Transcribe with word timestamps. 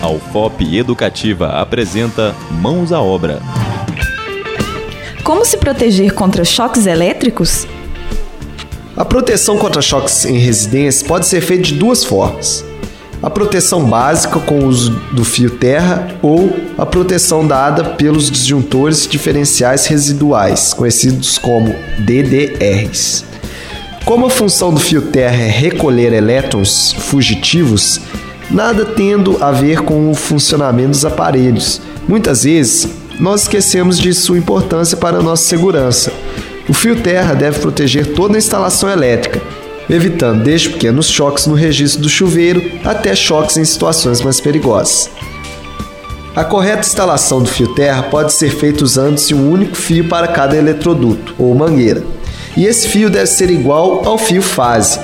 A 0.00 0.08
UFOP 0.08 0.76
Educativa 0.76 1.48
apresenta 1.60 2.32
Mãos 2.52 2.92
à 2.92 3.00
Obra. 3.00 3.42
Como 5.24 5.44
se 5.44 5.56
proteger 5.56 6.14
contra 6.14 6.44
choques 6.44 6.86
elétricos? 6.86 7.66
A 8.96 9.04
proteção 9.04 9.58
contra 9.58 9.82
choques 9.82 10.24
em 10.24 10.38
residências 10.38 11.02
pode 11.02 11.26
ser 11.26 11.40
feita 11.40 11.64
de 11.64 11.74
duas 11.74 12.04
formas. 12.04 12.64
A 13.20 13.28
proteção 13.28 13.84
básica 13.84 14.38
com 14.38 14.60
o 14.60 14.66
uso 14.66 14.92
do 15.12 15.24
fio 15.24 15.50
terra 15.58 16.06
ou 16.22 16.56
a 16.78 16.86
proteção 16.86 17.44
dada 17.44 17.82
pelos 17.82 18.30
disjuntores 18.30 19.04
diferenciais 19.04 19.86
residuais, 19.86 20.72
conhecidos 20.72 21.38
como 21.38 21.74
DDRs. 21.98 23.24
Como 24.04 24.26
a 24.26 24.30
função 24.30 24.72
do 24.72 24.78
fio 24.78 25.02
terra 25.02 25.42
é 25.42 25.48
recolher 25.48 26.12
elétrons 26.12 26.92
fugitivos, 26.92 28.00
nada 28.50 28.84
tendo 28.84 29.42
a 29.42 29.50
ver 29.50 29.80
com 29.80 30.10
o 30.10 30.14
funcionamento 30.14 30.90
dos 30.90 31.04
aparelhos. 31.04 31.80
Muitas 32.08 32.44
vezes, 32.44 32.88
nós 33.20 33.42
esquecemos 33.42 33.98
de 33.98 34.14
sua 34.14 34.38
importância 34.38 34.96
para 34.96 35.18
a 35.18 35.22
nossa 35.22 35.44
segurança. 35.44 36.12
O 36.68 36.74
fio 36.74 37.00
terra 37.00 37.34
deve 37.34 37.58
proteger 37.58 38.14
toda 38.14 38.36
a 38.36 38.38
instalação 38.38 38.90
elétrica, 38.90 39.40
evitando 39.88 40.42
desde 40.42 40.70
pequenos 40.70 41.08
choques 41.08 41.46
no 41.46 41.54
registro 41.54 42.02
do 42.02 42.08
chuveiro 42.08 42.62
até 42.84 43.14
choques 43.14 43.56
em 43.56 43.64
situações 43.64 44.20
mais 44.20 44.40
perigosas. 44.40 45.10
A 46.36 46.44
correta 46.44 46.86
instalação 46.86 47.42
do 47.42 47.48
fio 47.48 47.74
terra 47.74 48.04
pode 48.04 48.32
ser 48.32 48.50
feita 48.50 48.84
usando-se 48.84 49.34
um 49.34 49.50
único 49.50 49.74
fio 49.74 50.04
para 50.04 50.28
cada 50.28 50.56
eletroduto 50.56 51.34
ou 51.38 51.54
mangueira, 51.54 52.04
e 52.56 52.64
esse 52.64 52.86
fio 52.86 53.10
deve 53.10 53.26
ser 53.26 53.50
igual 53.50 54.06
ao 54.06 54.16
fio 54.18 54.42
fase. 54.42 55.00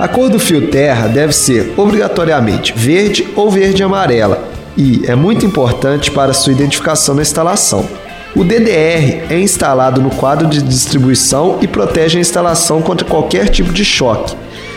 A 0.00 0.08
cor 0.08 0.30
do 0.30 0.38
fio 0.38 0.68
terra 0.68 1.08
deve 1.08 1.34
ser 1.34 1.74
obrigatoriamente 1.76 2.72
verde 2.74 3.28
ou 3.36 3.50
verde 3.50 3.82
amarela 3.82 4.48
e 4.74 5.02
é 5.04 5.14
muito 5.14 5.44
importante 5.44 6.10
para 6.10 6.32
sua 6.32 6.54
identificação 6.54 7.14
na 7.14 7.20
instalação. 7.20 7.86
O 8.34 8.42
DDR 8.42 9.26
é 9.28 9.38
instalado 9.38 10.00
no 10.00 10.08
quadro 10.08 10.48
de 10.48 10.62
distribuição 10.62 11.58
e 11.60 11.68
protege 11.68 12.16
a 12.16 12.20
instalação 12.22 12.80
contra 12.80 13.06
qualquer 13.06 13.50
tipo 13.50 13.74
de 13.74 13.84
choque. 13.84 14.34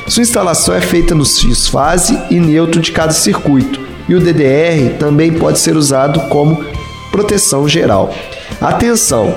Sua 0.10 0.24
instalação 0.24 0.76
é 0.76 0.82
feita 0.82 1.16
nos 1.16 1.40
fios 1.40 1.70
fase 1.70 2.20
e 2.30 2.38
neutro 2.38 2.82
de 2.82 2.92
cada 2.92 3.14
circuito, 3.14 3.80
e 4.10 4.16
o 4.16 4.20
DDR 4.20 4.98
também 5.00 5.32
pode 5.32 5.58
ser 5.60 5.78
usado 5.78 6.20
como 6.28 6.66
proteção 7.14 7.66
geral. 7.66 8.14
Atenção! 8.60 9.34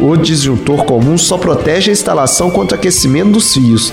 O 0.00 0.16
disjuntor 0.16 0.84
comum 0.84 1.16
só 1.16 1.38
protege 1.38 1.90
a 1.90 1.92
instalação 1.92 2.50
contra 2.50 2.76
aquecimento 2.76 3.30
dos 3.30 3.52
fios, 3.54 3.92